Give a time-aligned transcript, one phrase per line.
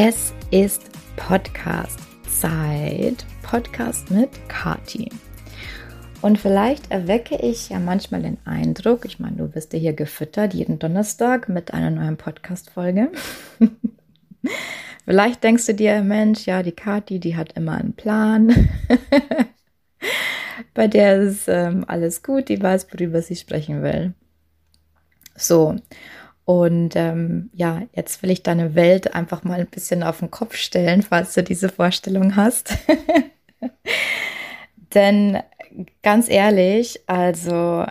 [0.00, 0.84] Es ist
[1.16, 2.06] Podcast-Zeit.
[3.42, 5.10] Podcast mit Kati.
[6.22, 10.54] Und vielleicht erwecke ich ja manchmal den Eindruck, ich meine, du wirst ja hier gefüttert
[10.54, 13.10] jeden Donnerstag mit einer neuen Podcast-Folge.
[15.04, 18.68] vielleicht denkst du dir, Mensch, ja, die Kati, die hat immer einen Plan.
[20.74, 24.14] Bei der ist ähm, alles gut, die weiß, worüber sie sprechen will.
[25.34, 25.74] So,
[26.48, 30.56] und ähm, ja, jetzt will ich deine Welt einfach mal ein bisschen auf den Kopf
[30.56, 32.72] stellen, falls du diese Vorstellung hast.
[34.94, 35.42] Denn
[36.02, 37.84] ganz ehrlich, also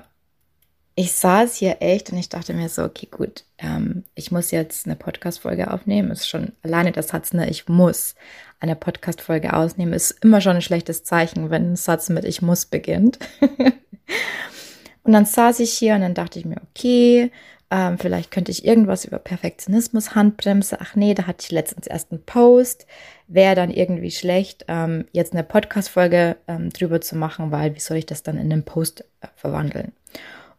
[0.96, 4.88] ich saß hier echt und ich dachte mir so, okay, gut, ähm, ich muss jetzt
[4.88, 6.10] eine Podcast-Folge aufnehmen.
[6.10, 8.16] Ist schon alleine das Satz, ne, ich muss
[8.60, 12.66] eine Podcast-Folge ausnehmen, ist immer schon ein schlechtes Zeichen, wenn ein Satz mit ich muss
[12.66, 13.20] beginnt.
[15.04, 17.32] und dann saß ich hier und dann dachte ich mir, okay,
[17.70, 20.78] ähm, vielleicht könnte ich irgendwas über Perfektionismus, Handbremse.
[20.80, 22.88] Ach nee, da hatte ich letztens erst einen Post.
[23.28, 27.98] Wäre dann irgendwie schlecht, ähm, jetzt eine Podcast-Folge ähm, drüber zu machen, weil wie soll
[27.98, 29.92] ich das dann in einen Post äh, verwandeln?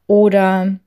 [0.07, 0.79] Oder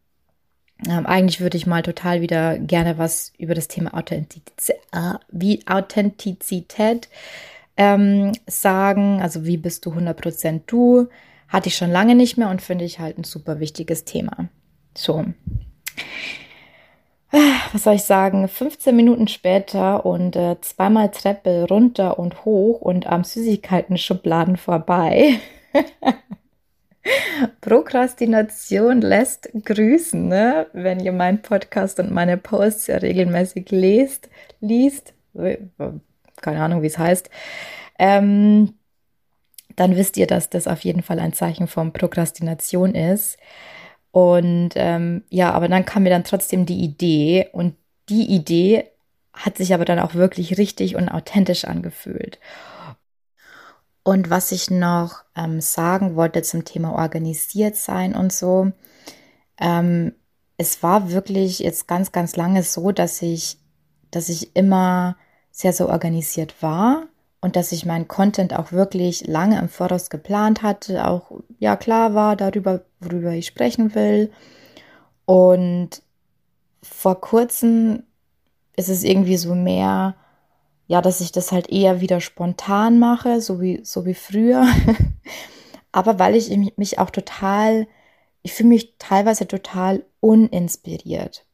[0.87, 5.65] ähm, eigentlich würde ich mal total wieder gerne was über das Thema Authentizität, äh, wie
[5.65, 7.09] Authentizität
[7.77, 9.21] ähm, sagen.
[9.23, 11.07] Also wie bist du 100% du?
[11.47, 14.49] Hatte ich schon lange nicht mehr und finde ich halt ein super wichtiges Thema.
[14.95, 15.25] So,
[17.71, 23.07] was soll ich sagen, 15 Minuten später und äh, zweimal Treppe runter und hoch und
[23.07, 25.39] am Süßigkeiten-Schubladen vorbei.
[27.61, 30.67] Prokrastination lässt grüßen, ne?
[30.73, 34.29] Wenn ihr meinen Podcast und meine Posts ja regelmäßig lest,
[34.59, 35.13] liest,
[36.41, 37.29] keine Ahnung, wie es heißt,
[37.97, 38.73] ähm,
[39.75, 43.37] dann wisst ihr, dass das auf jeden Fall ein Zeichen von Prokrastination ist.
[44.11, 47.75] Und ähm, ja, aber dann kam mir dann trotzdem die Idee und
[48.09, 48.85] die Idee
[49.33, 52.39] hat sich aber dann auch wirklich richtig und authentisch angefühlt.
[54.03, 58.71] Und was ich noch ähm, sagen wollte zum Thema organisiert sein und so,
[59.59, 60.13] ähm,
[60.57, 63.57] es war wirklich jetzt ganz, ganz lange so, dass ich,
[64.09, 65.17] dass ich immer
[65.51, 67.07] sehr so organisiert war
[67.41, 72.13] und dass ich meinen Content auch wirklich lange im Voraus geplant hatte, auch ja klar
[72.13, 74.31] war darüber, worüber ich sprechen will.
[75.25, 76.03] Und
[76.83, 78.03] vor kurzem
[78.75, 80.15] ist es irgendwie so mehr,
[80.87, 84.67] ja, dass ich das halt eher wieder spontan mache, so wie, so wie früher.
[85.91, 87.87] Aber weil ich mich auch total,
[88.43, 91.45] ich fühle mich teilweise total uninspiriert.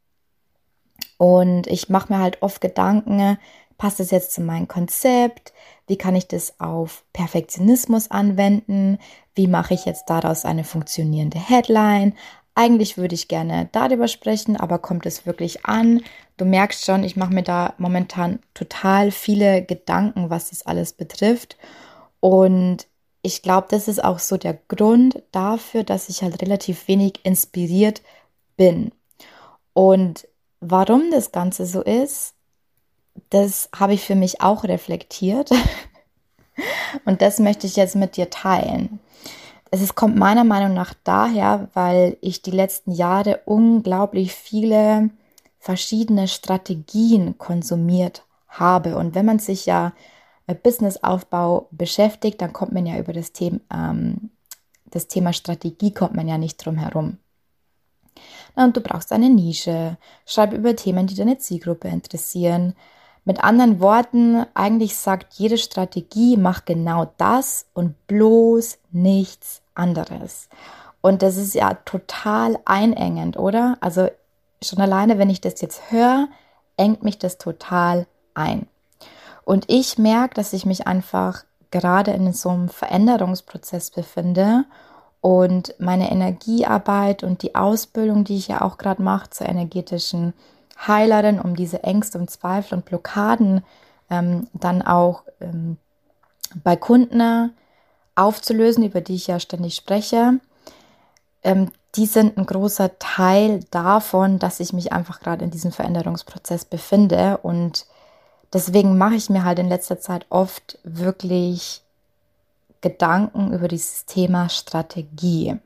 [1.17, 3.37] Und ich mache mir halt oft Gedanken,
[3.77, 5.53] passt das jetzt zu meinem Konzept?
[5.87, 8.97] Wie kann ich das auf Perfektionismus anwenden?
[9.35, 12.13] Wie mache ich jetzt daraus eine funktionierende Headline?
[12.55, 16.01] Eigentlich würde ich gerne darüber sprechen, aber kommt es wirklich an?
[16.37, 21.55] Du merkst schon, ich mache mir da momentan total viele Gedanken, was das alles betrifft.
[22.19, 22.87] Und
[23.21, 28.01] ich glaube, das ist auch so der Grund dafür, dass ich halt relativ wenig inspiriert
[28.55, 28.91] bin.
[29.73, 30.27] Und
[30.59, 32.33] warum das Ganze so ist,
[33.29, 35.51] das habe ich für mich auch reflektiert.
[37.05, 38.99] Und das möchte ich jetzt mit dir teilen.
[39.69, 45.09] Es kommt meiner Meinung nach daher, weil ich die letzten Jahre unglaublich viele
[45.59, 48.95] verschiedene Strategien konsumiert habe.
[48.97, 49.93] Und wenn man sich ja
[50.47, 54.31] mit Businessaufbau beschäftigt, dann kommt man ja über das Thema, ähm,
[54.85, 57.17] das Thema Strategie kommt man ja nicht drum herum.
[58.55, 62.73] Und du brauchst eine Nische, schreib über Themen, die deine Zielgruppe interessieren,
[63.27, 70.47] mit anderen Worten, eigentlich sagt jede Strategie, mach genau das und bloß nichts anderes.
[71.01, 73.77] Und das ist ja total einengend, oder?
[73.81, 74.07] Also
[74.63, 76.29] schon alleine, wenn ich das jetzt höre,
[76.77, 78.65] engt mich das total ein.
[79.43, 84.63] Und ich merke, dass ich mich einfach gerade in so einem Veränderungsprozess befinde
[85.19, 90.33] und meine Energiearbeit und die Ausbildung, die ich ja auch gerade mache zur energetischen
[90.85, 93.63] Heilerin, um diese Ängste und Zweifel und Blockaden
[94.09, 95.77] ähm, dann auch ähm,
[96.63, 97.51] bei Kunden
[98.15, 100.39] aufzulösen, über die ich ja ständig spreche.
[101.43, 106.65] Ähm, die sind ein großer Teil davon, dass ich mich einfach gerade in diesem Veränderungsprozess
[106.65, 107.37] befinde.
[107.41, 107.85] Und
[108.53, 111.81] deswegen mache ich mir halt in letzter Zeit oft wirklich
[112.81, 115.57] Gedanken über dieses Thema Strategie.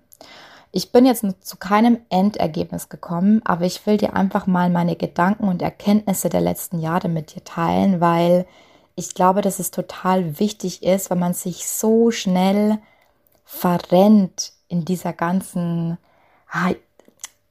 [0.74, 5.50] Ich bin jetzt zu keinem Endergebnis gekommen, aber ich will dir einfach mal meine Gedanken
[5.50, 8.46] und Erkenntnisse der letzten Jahre mit dir teilen, weil
[8.96, 12.78] ich glaube, dass es total wichtig ist, weil man sich so schnell
[13.44, 15.98] verrennt in dieser ganzen,
[16.50, 16.72] ah,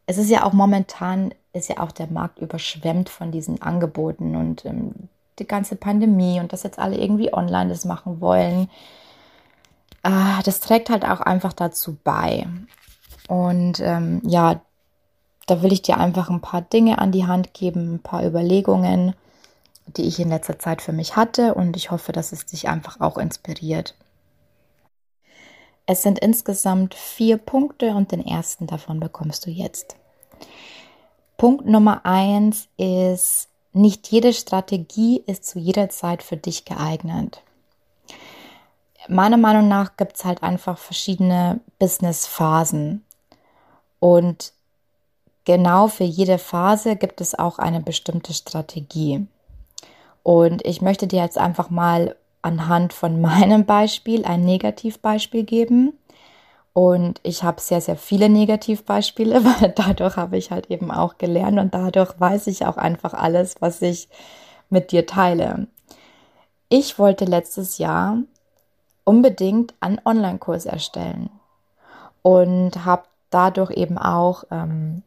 [0.06, 4.64] es ist ja auch momentan, ist ja auch der Markt überschwemmt von diesen Angeboten und
[4.64, 4.94] ähm,
[5.38, 8.70] die ganze Pandemie und dass jetzt alle irgendwie online das machen wollen.
[10.02, 12.46] Ah, das trägt halt auch einfach dazu bei.
[13.30, 14.60] Und ähm, ja,
[15.46, 19.14] da will ich dir einfach ein paar Dinge an die Hand geben, ein paar Überlegungen
[19.96, 23.00] die ich in letzter Zeit für mich hatte und ich hoffe, dass es dich einfach
[23.00, 23.94] auch inspiriert.
[25.86, 29.96] Es sind insgesamt vier Punkte und den ersten davon bekommst du jetzt.
[31.36, 37.42] Punkt Nummer eins ist, nicht jede Strategie ist zu jeder Zeit für dich geeignet.
[39.08, 43.04] Meiner Meinung nach gibt es halt einfach verschiedene Business-Phasen.
[44.00, 44.52] Und
[45.44, 49.26] genau für jede Phase gibt es auch eine bestimmte Strategie.
[50.22, 55.92] Und ich möchte dir jetzt einfach mal anhand von meinem Beispiel ein Negativbeispiel geben.
[56.72, 61.58] Und ich habe sehr, sehr viele Negativbeispiele, weil dadurch habe ich halt eben auch gelernt
[61.58, 64.08] und dadurch weiß ich auch einfach alles, was ich
[64.70, 65.66] mit dir teile.
[66.68, 68.18] Ich wollte letztes Jahr
[69.04, 71.30] unbedingt einen Online-Kurs erstellen
[72.22, 75.02] und habe dadurch eben auch ähm,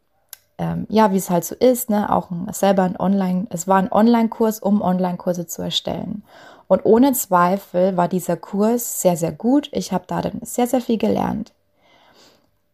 [0.57, 3.77] ähm, ja, wie es halt so ist, ne, auch ein, selber ein Online, es war
[3.77, 6.23] ein Online-Kurs, um Online-Kurse zu erstellen.
[6.67, 9.69] Und ohne Zweifel war dieser Kurs sehr, sehr gut.
[9.71, 11.51] Ich habe darin sehr, sehr viel gelernt.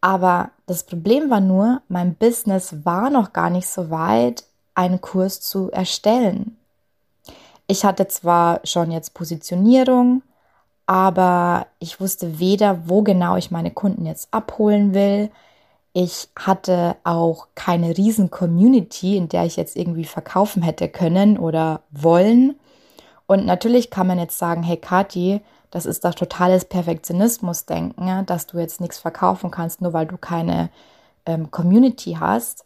[0.00, 4.44] Aber das Problem war nur, mein Business war noch gar nicht so weit,
[4.74, 6.56] einen Kurs zu erstellen.
[7.66, 10.22] Ich hatte zwar schon jetzt Positionierung,
[10.90, 15.30] aber ich wusste weder, wo genau ich meine Kunden jetzt abholen will,
[15.92, 21.82] ich hatte auch keine riesen Community, in der ich jetzt irgendwie verkaufen hätte können oder
[21.92, 22.58] wollen.
[23.28, 28.58] Und natürlich kann man jetzt sagen, hey Kathi, das ist doch totales Perfektionismus-Denken, dass du
[28.58, 30.70] jetzt nichts verkaufen kannst, nur weil du keine
[31.24, 32.64] ähm, Community hast.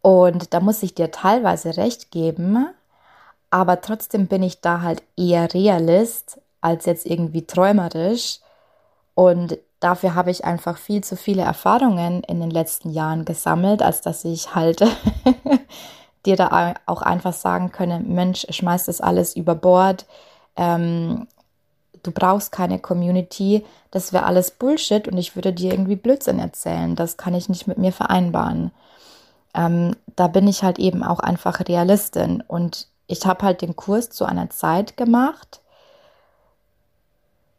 [0.00, 2.66] Und da muss ich dir teilweise recht geben,
[3.50, 8.40] aber trotzdem bin ich da halt eher Realist als jetzt irgendwie träumerisch.
[9.14, 14.00] Und dafür habe ich einfach viel zu viele Erfahrungen in den letzten Jahren gesammelt, als
[14.00, 14.82] dass ich halt
[16.26, 20.06] dir da auch einfach sagen könne, Mensch, schmeiß das alles über Bord.
[20.56, 21.26] Ähm,
[22.02, 26.96] du brauchst keine Community, das wäre alles Bullshit und ich würde dir irgendwie Blödsinn erzählen.
[26.96, 28.70] Das kann ich nicht mit mir vereinbaren.
[29.54, 34.10] Ähm, da bin ich halt eben auch einfach Realistin und ich habe halt den Kurs
[34.10, 35.60] zu einer Zeit gemacht,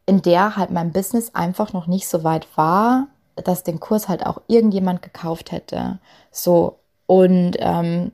[0.06, 4.26] in der halt mein Business einfach noch nicht so weit war, dass den Kurs halt
[4.26, 6.00] auch irgendjemand gekauft hätte.
[6.32, 8.12] So und ähm,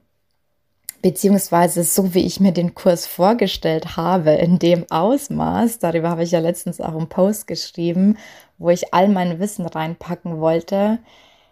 [1.01, 6.31] beziehungsweise so wie ich mir den Kurs vorgestellt habe, in dem Ausmaß, darüber habe ich
[6.31, 8.17] ja letztens auch einen Post geschrieben,
[8.57, 10.99] wo ich all mein Wissen reinpacken wollte,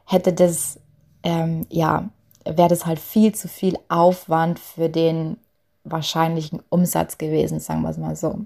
[0.05, 0.79] hätte das,
[1.23, 2.09] ähm, ja,
[2.45, 5.37] wäre das halt viel zu viel Aufwand für den
[5.83, 8.39] wahrscheinlichen Umsatz gewesen, sagen wir es mal so.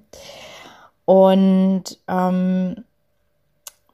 [1.11, 2.85] Und ähm,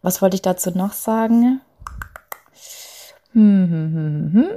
[0.04, 1.62] was wollte ich dazu noch sagen?
[3.32, 4.50] Hm, hm, hm, hm,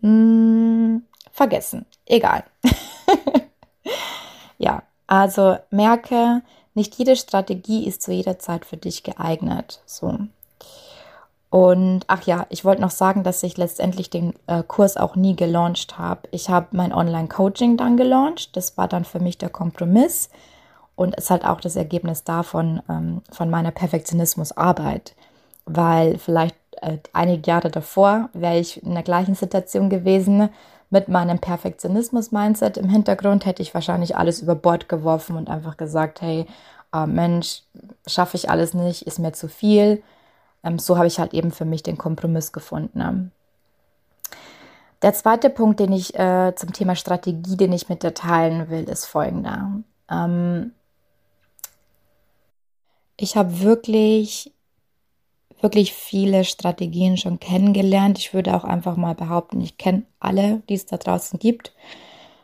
[0.00, 1.02] hm.
[1.30, 1.84] vergessen.
[2.06, 2.44] Egal.
[4.56, 6.40] ja, also merke,
[6.72, 9.82] nicht jede Strategie ist zu jeder Zeit für dich geeignet.
[9.84, 10.20] So.
[11.50, 15.36] Und ach ja, ich wollte noch sagen, dass ich letztendlich den äh, Kurs auch nie
[15.36, 16.30] gelauncht habe.
[16.30, 18.56] Ich habe mein Online-Coaching dann gelauncht.
[18.56, 20.30] Das war dann für mich der Kompromiss
[20.98, 25.14] und ist halt auch das Ergebnis davon, ähm, von meiner Perfektionismusarbeit.
[25.64, 30.48] Weil vielleicht äh, einige Jahre davor wäre ich in der gleichen Situation gewesen.
[30.90, 36.20] Mit meinem Perfektionismus-Mindset im Hintergrund hätte ich wahrscheinlich alles über Bord geworfen und einfach gesagt,
[36.20, 36.46] hey,
[36.92, 37.62] äh, Mensch,
[38.08, 40.02] schaffe ich alles nicht, ist mir zu viel.
[40.64, 42.98] Ähm, so habe ich halt eben für mich den Kompromiss gefunden.
[42.98, 43.30] Ne?
[45.02, 48.82] Der zweite Punkt, den ich äh, zum Thema Strategie, den ich mit dir teilen will,
[48.88, 49.70] ist folgender.
[50.10, 50.72] Ähm,
[53.18, 54.52] ich habe wirklich,
[55.60, 58.18] wirklich viele Strategien schon kennengelernt.
[58.18, 61.72] Ich würde auch einfach mal behaupten, ich kenne alle, die es da draußen gibt.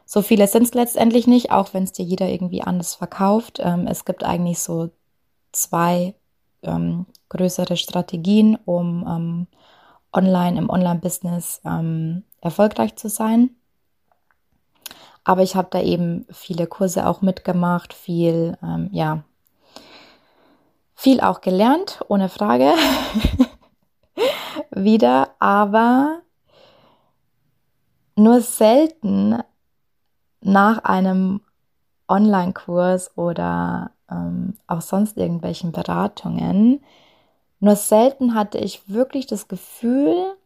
[0.05, 3.61] So viele sind es letztendlich nicht, auch wenn es dir jeder irgendwie anders verkauft.
[3.63, 4.91] Ähm, es gibt eigentlich so
[5.53, 6.15] zwei
[6.63, 9.47] ähm, größere Strategien, um ähm,
[10.13, 13.51] online im Online-Business ähm, erfolgreich zu sein.
[15.23, 19.25] Aber ich habe da eben viele Kurse auch mitgemacht, viel, ähm, ja,
[20.95, 22.73] viel auch gelernt, ohne Frage.
[24.71, 26.21] Wieder, aber
[28.17, 29.39] nur selten
[30.41, 31.41] nach einem
[32.09, 36.83] Online-Kurs oder ähm, auch sonst irgendwelchen Beratungen.
[37.61, 40.37] Nur selten hatte ich wirklich das Gefühl,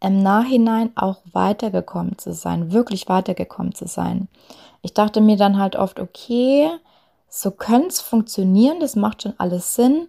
[0.00, 4.28] im Nachhinein auch weitergekommen zu sein, wirklich weitergekommen zu sein.
[4.82, 6.70] Ich dachte mir dann halt oft, okay,
[7.28, 10.08] so könnte es funktionieren, das macht schon alles Sinn,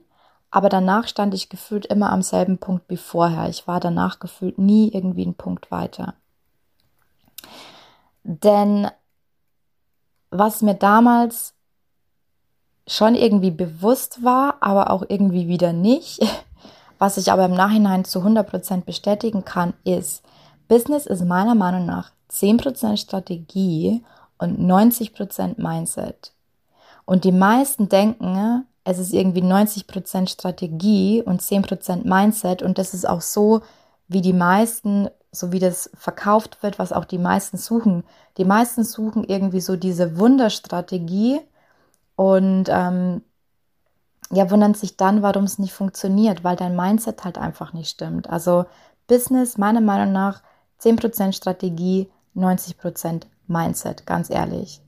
[0.52, 3.50] aber danach stand ich gefühlt immer am selben Punkt wie vorher.
[3.50, 6.16] Ich war danach gefühlt nie irgendwie einen Punkt weiter.
[8.24, 8.90] Denn
[10.32, 11.54] was mir damals
[12.88, 16.20] schon irgendwie bewusst war, aber auch irgendwie wieder nicht,
[17.00, 20.24] was ich aber im Nachhinein zu 100% bestätigen kann, ist,
[20.68, 24.04] Business ist meiner Meinung nach 10% Strategie
[24.38, 26.34] und 90% Mindset.
[27.10, 32.62] Und die meisten denken, es ist irgendwie 90% Strategie und 10% Mindset.
[32.62, 33.62] Und das ist auch so,
[34.08, 38.04] wie die meisten, so wie das verkauft wird, was auch die meisten suchen.
[38.38, 41.42] Die meisten suchen irgendwie so diese Wunderstrategie
[42.16, 43.24] und ähm,
[44.30, 48.30] ja, wundern sich dann, warum es nicht funktioniert, weil dein Mindset halt einfach nicht stimmt.
[48.30, 48.66] Also
[49.08, 50.44] Business, meiner Meinung nach,
[50.80, 54.84] 10% Strategie, 90% Mindset, ganz ehrlich.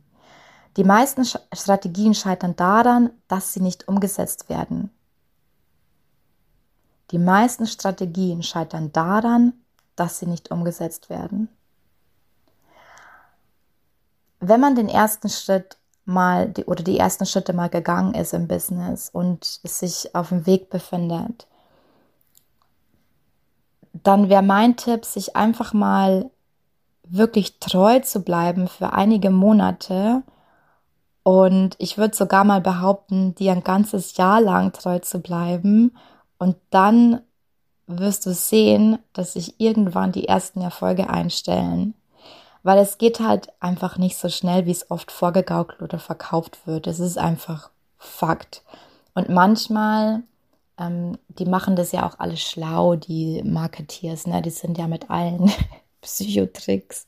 [0.77, 4.89] Die meisten Strategien scheitern daran, dass sie nicht umgesetzt werden.
[7.11, 9.53] Die meisten Strategien scheitern daran,
[9.95, 11.49] dass sie nicht umgesetzt werden.
[14.39, 18.47] Wenn man den ersten Schritt mal die, oder die ersten Schritte mal gegangen ist im
[18.47, 21.47] Business und sich auf dem Weg befindet,
[23.93, 26.31] dann wäre mein Tipp, sich einfach mal
[27.03, 30.23] wirklich treu zu bleiben für einige Monate.
[31.23, 35.95] Und ich würde sogar mal behaupten, dir ein ganzes Jahr lang treu zu bleiben.
[36.37, 37.21] Und dann
[37.87, 41.93] wirst du sehen, dass sich irgendwann die ersten Erfolge einstellen
[42.63, 46.87] weil es geht halt einfach nicht so schnell, wie es oft vorgegaukelt oder verkauft wird.
[46.87, 48.63] Es ist einfach Fakt.
[49.13, 50.23] Und manchmal,
[50.77, 54.41] ähm, die machen das ja auch alles schlau, die Marketeers, ne?
[54.41, 55.51] Die sind ja mit allen
[56.01, 57.07] Psychotricks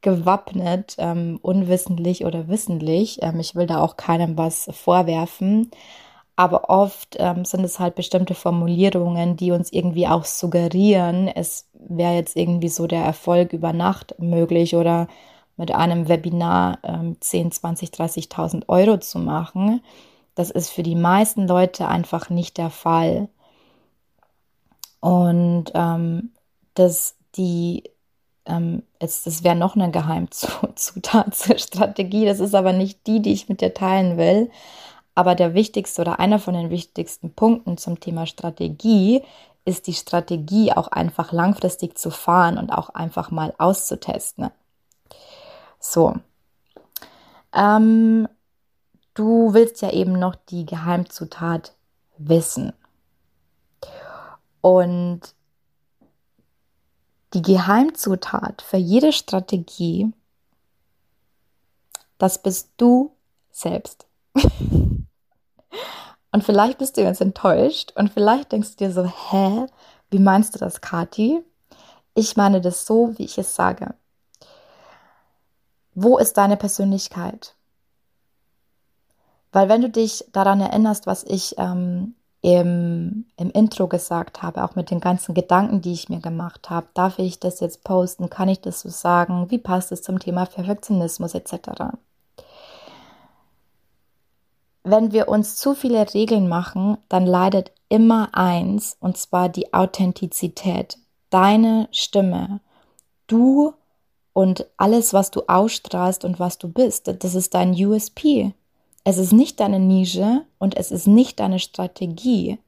[0.00, 3.22] gewappnet, ähm, unwissentlich oder wissentlich.
[3.22, 5.70] Ähm, ich will da auch keinem was vorwerfen
[6.40, 12.14] aber oft ähm, sind es halt bestimmte Formulierungen, die uns irgendwie auch suggerieren, es wäre
[12.14, 15.06] jetzt irgendwie so der Erfolg über Nacht möglich oder
[15.58, 19.82] mit einem Webinar ähm, 10, 20, 30.000 Euro zu machen.
[20.34, 23.28] Das ist für die meisten Leute einfach nicht der Fall.
[25.00, 26.30] Und ähm,
[26.72, 27.84] das, die,
[28.50, 32.26] ähm, jetzt, das wäre noch eine Geheimzutat zur Strategie.
[32.26, 34.50] Das ist aber nicht die, die ich mit dir teilen will.
[35.14, 39.22] Aber der wichtigste oder einer von den wichtigsten Punkten zum Thema Strategie
[39.64, 44.50] ist die Strategie auch einfach langfristig zu fahren und auch einfach mal auszutesten.
[45.78, 46.14] So.
[47.52, 48.28] Ähm,
[49.14, 51.74] du willst ja eben noch die Geheimzutat
[52.16, 52.72] wissen.
[54.60, 55.20] Und
[57.34, 60.12] die Geheimzutat für jede Strategie,
[62.18, 63.12] das bist du
[63.50, 64.06] selbst.
[66.32, 69.66] Und vielleicht bist du jetzt enttäuscht und vielleicht denkst du dir so, hä,
[70.10, 71.42] wie meinst du das, Kati?
[72.14, 73.94] Ich meine das so, wie ich es sage.
[75.94, 77.56] Wo ist deine Persönlichkeit?
[79.52, 84.74] Weil wenn du dich daran erinnerst, was ich ähm, im, im Intro gesagt habe, auch
[84.74, 88.48] mit den ganzen Gedanken, die ich mir gemacht habe, darf ich das jetzt posten, kann
[88.48, 91.92] ich das so sagen, wie passt es zum Thema Perfektionismus etc
[94.82, 100.98] wenn wir uns zu viele Regeln machen, dann leidet immer eins, und zwar die Authentizität,
[101.28, 102.60] deine Stimme,
[103.26, 103.74] du
[104.32, 108.54] und alles, was du ausstrahlst und was du bist, das ist dein USP.
[109.04, 112.58] Es ist nicht deine Nische und es ist nicht deine Strategie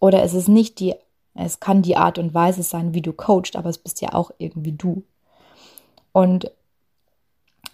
[0.00, 0.94] oder es ist nicht die,
[1.34, 4.30] es kann die Art und Weise sein, wie du coachst, aber es bist ja auch
[4.38, 5.04] irgendwie du.
[6.12, 6.50] Und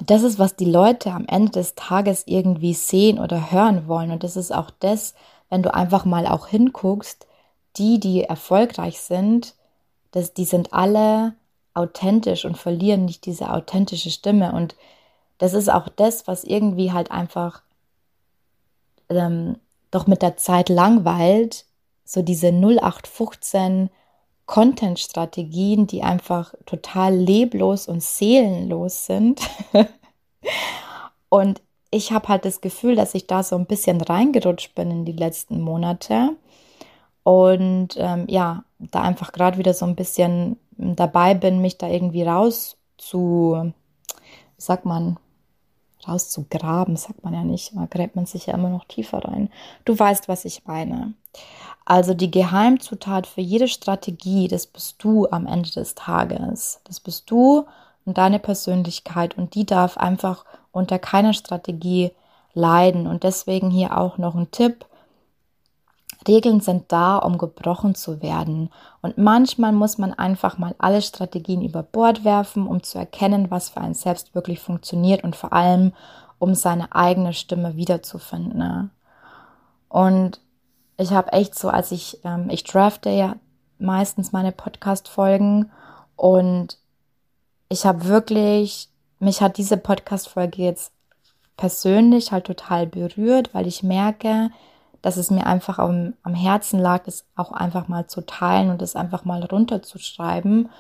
[0.06, 4.10] das ist, was die Leute am Ende des Tages irgendwie sehen oder hören wollen.
[4.10, 5.14] Und das ist auch das,
[5.48, 7.26] wenn du einfach mal auch hinguckst,
[7.76, 9.54] die, die erfolgreich sind,
[10.10, 11.34] das, die sind alle
[11.74, 14.52] authentisch und verlieren nicht diese authentische Stimme.
[14.52, 14.76] Und
[15.38, 17.62] das ist auch das, was irgendwie halt einfach
[19.08, 19.56] ähm,
[19.90, 21.66] doch mit der Zeit langweilt.
[22.04, 23.90] So diese 0815
[24.46, 29.40] Content-Strategien, die einfach total leblos und seelenlos sind.
[31.28, 35.04] und ich habe halt das Gefühl, dass ich da so ein bisschen reingerutscht bin in
[35.04, 36.36] die letzten Monate.
[37.22, 42.22] Und ähm, ja, da einfach gerade wieder so ein bisschen dabei bin, mich da irgendwie
[42.22, 43.72] raus zu,
[44.58, 45.18] sagt man,
[46.08, 47.72] rauszugraben, sagt man ja nicht.
[47.74, 49.50] Da gräbt man sich ja immer noch tiefer rein.
[49.84, 51.14] Du weißt, was ich meine.
[51.84, 56.80] Also die Geheimzutat für jede Strategie, das bist du am Ende des Tages.
[56.84, 57.66] Das bist du
[58.04, 62.12] und deine Persönlichkeit und die darf einfach unter keiner Strategie
[62.54, 63.06] leiden.
[63.06, 64.86] Und deswegen hier auch noch ein Tipp.
[66.26, 68.70] Regeln sind da, um gebrochen zu werden.
[69.02, 73.70] Und manchmal muss man einfach mal alle Strategien über Bord werfen, um zu erkennen, was
[73.70, 75.92] für einen selbst wirklich funktioniert und vor allem,
[76.38, 78.90] um seine eigene Stimme wiederzufinden.
[79.88, 80.40] Und
[80.96, 83.36] ich habe echt so, als ich, ähm, ich drafte ja
[83.78, 85.70] meistens meine Podcast-Folgen
[86.16, 86.78] und
[87.68, 88.88] ich habe wirklich,
[89.18, 90.92] mich hat diese Podcast-Folge jetzt
[91.56, 94.50] persönlich halt total berührt, weil ich merke,
[95.04, 98.80] dass es mir einfach am, am Herzen lag, das auch einfach mal zu teilen und
[98.80, 100.70] das einfach mal runterzuschreiben.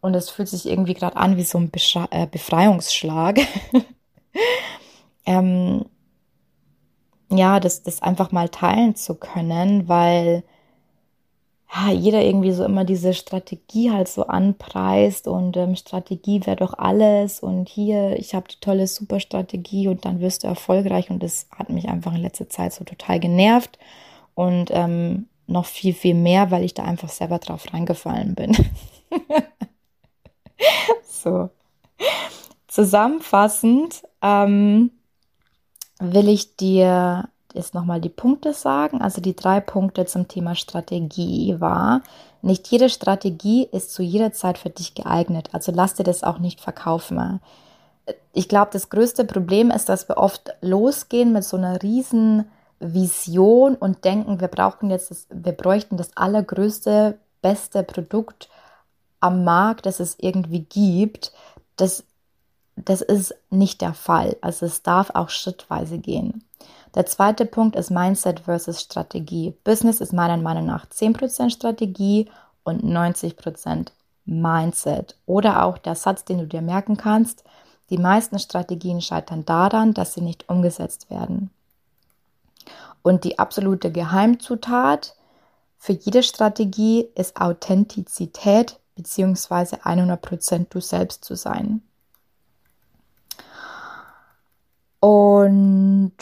[0.00, 1.70] Und es fühlt sich irgendwie gerade an wie so ein
[2.10, 3.38] äh, Befreiungsschlag.
[5.26, 5.84] ähm,
[7.30, 10.42] ja, das, das einfach mal teilen zu können, weil
[11.74, 16.74] ja, jeder irgendwie so immer diese Strategie halt so anpreist und ähm, Strategie wäre doch
[16.78, 21.46] alles und hier, ich habe die tolle Superstrategie und dann wirst du erfolgreich und das
[21.50, 23.78] hat mich einfach in letzter Zeit so total genervt
[24.34, 28.56] und ähm, noch viel, viel mehr, weil ich da einfach selber drauf reingefallen bin.
[31.06, 31.50] so.
[32.66, 34.90] Zusammenfassend, ähm,
[36.00, 39.00] will ich dir jetzt nochmal die Punkte sagen.
[39.00, 42.02] Also die drei Punkte zum Thema Strategie war,
[42.42, 45.48] nicht jede Strategie ist zu jeder Zeit für dich geeignet.
[45.52, 47.40] Also lass dir das auch nicht verkaufen.
[48.32, 52.48] Ich glaube, das größte Problem ist, dass wir oft losgehen mit so einer riesen
[52.80, 58.48] Vision und denken, wir brauchen jetzt, das, wir bräuchten das allergrößte, beste Produkt
[59.20, 61.32] am Markt, das es irgendwie gibt.
[61.76, 62.04] Das
[62.84, 64.36] das ist nicht der Fall.
[64.40, 66.44] Also es darf auch schrittweise gehen.
[66.94, 69.54] Der zweite Punkt ist Mindset versus Strategie.
[69.64, 72.30] Business ist meiner Meinung nach 10% Strategie
[72.64, 73.88] und 90%
[74.24, 75.16] Mindset.
[75.26, 77.44] Oder auch der Satz, den du dir merken kannst,
[77.90, 81.50] die meisten Strategien scheitern daran, dass sie nicht umgesetzt werden.
[83.02, 85.14] Und die absolute Geheimzutat
[85.78, 89.76] für jede Strategie ist Authentizität bzw.
[89.76, 91.82] 100% du selbst zu sein.
[95.00, 96.16] Und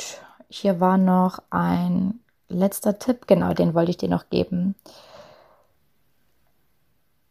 [0.48, 4.74] hier war noch ein letzter Tipp, genau, den wollte ich dir noch geben.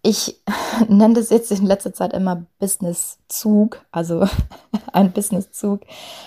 [0.02, 0.40] Ich
[0.88, 4.28] nenne das jetzt in letzter Zeit immer Businesszug, also
[4.94, 5.82] ein Businesszug.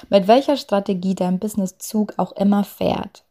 [0.08, 3.24] Mit welcher Strategie dein Businesszug auch immer fährt.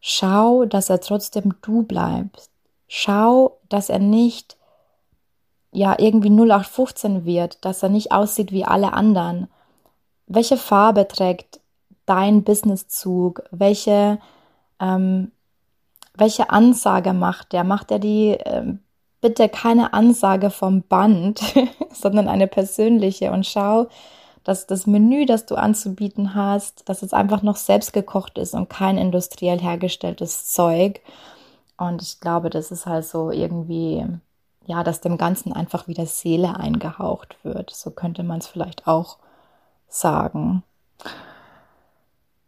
[0.00, 2.50] Schau, dass er trotzdem du bleibst.
[2.88, 4.56] Schau, dass er nicht
[5.72, 9.48] ja irgendwie 0815 wird, dass er nicht aussieht wie alle anderen,
[10.26, 11.59] welche Farbe trägt
[12.10, 13.42] dein Businesszug?
[13.52, 14.18] Welche,
[14.80, 15.30] ähm,
[16.14, 17.62] welche Ansage macht der?
[17.64, 18.80] Macht er die ähm,
[19.20, 21.40] bitte keine Ansage vom Band,
[21.92, 23.88] sondern eine persönliche und schau,
[24.42, 28.68] dass das Menü, das du anzubieten hast, dass es einfach noch selbst gekocht ist und
[28.68, 31.00] kein industriell hergestelltes Zeug.
[31.76, 34.04] Und ich glaube, das ist halt so irgendwie,
[34.66, 37.70] ja, dass dem Ganzen einfach wieder Seele eingehaucht wird.
[37.70, 39.18] So könnte man es vielleicht auch
[39.88, 40.62] sagen.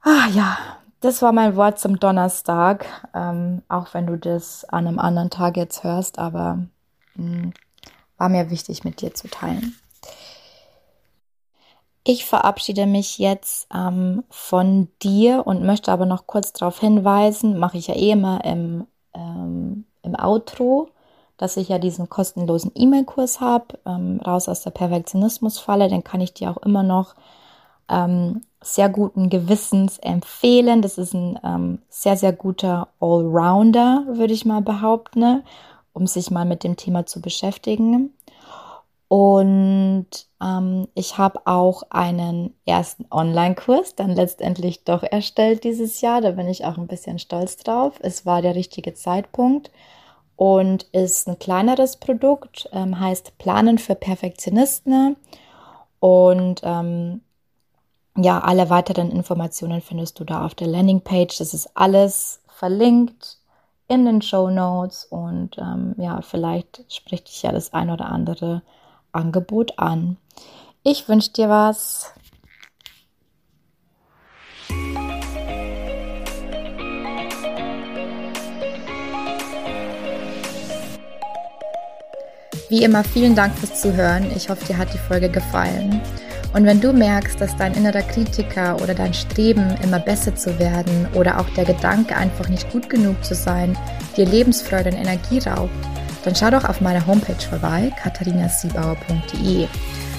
[0.03, 0.59] Ah ja,
[1.01, 5.57] das war mein Wort zum Donnerstag, ähm, auch wenn du das an einem anderen Tag
[5.57, 6.59] jetzt hörst, aber
[7.15, 7.53] mh, hm,
[8.19, 9.77] war mir wichtig mit dir zu teilen.
[12.05, 17.79] Ich verabschiede mich jetzt ähm, von dir und möchte aber noch kurz darauf hinweisen, mache
[17.79, 20.89] ich ja eh immer im, ähm, im Outro,
[21.37, 25.89] dass ich ja diesen kostenlosen E-Mail-Kurs habe, ähm, raus aus der Perfektionismus-Falle.
[25.89, 27.15] Den kann ich dir auch immer noch
[27.89, 30.83] ähm, sehr guten Gewissens empfehlen.
[30.83, 35.43] Das ist ein ähm, sehr, sehr guter Allrounder, würde ich mal behaupten,
[35.93, 38.15] um sich mal mit dem Thema zu beschäftigen.
[39.09, 40.07] Und
[40.43, 46.21] ähm, ich habe auch einen ersten Online-Kurs dann letztendlich doch erstellt dieses Jahr.
[46.23, 47.95] Da bin ich auch ein bisschen stolz drauf.
[48.01, 49.71] Es war der richtige Zeitpunkt.
[50.37, 55.17] und ist ein kleineres Produkt, ähm, heißt Planen für Perfektionisten.
[56.01, 57.21] Und ähm,
[58.17, 61.39] ja, alle weiteren Informationen findest du da auf der Landingpage.
[61.39, 63.39] Das ist alles verlinkt
[63.89, 68.63] in den Show Notes und ähm, ja, vielleicht spricht dich ja das ein oder andere
[69.13, 70.17] Angebot an.
[70.83, 72.13] Ich wünsche dir was.
[82.69, 84.33] Wie immer, vielen Dank fürs Zuhören.
[84.35, 86.01] Ich hoffe, dir hat die Folge gefallen.
[86.53, 91.07] Und wenn du merkst, dass dein innerer Kritiker oder dein Streben, immer besser zu werden
[91.15, 93.77] oder auch der Gedanke, einfach nicht gut genug zu sein,
[94.17, 95.73] dir Lebensfreude und Energie raubt,
[96.25, 99.67] dann schau doch auf meiner Homepage vorbei, katharinasiebauer.de.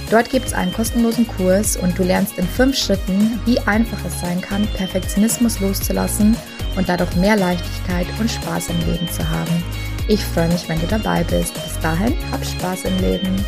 [0.09, 4.19] Dort gibt es einen kostenlosen Kurs und du lernst in fünf Schritten, wie einfach es
[4.19, 6.35] sein kann, Perfektionismus loszulassen
[6.75, 9.63] und dadurch mehr Leichtigkeit und Spaß im Leben zu haben.
[10.07, 11.53] Ich freue mich, wenn du dabei bist.
[11.53, 13.45] Bis dahin, hab Spaß im Leben.